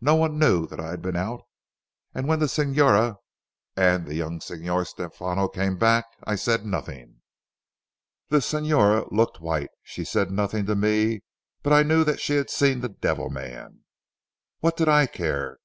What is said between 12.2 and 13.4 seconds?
she had seen the devil